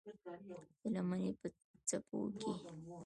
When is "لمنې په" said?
0.95-1.47